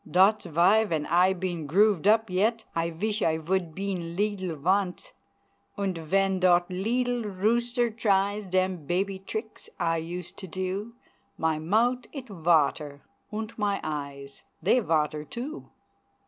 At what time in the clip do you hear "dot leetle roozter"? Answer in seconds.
6.39-7.95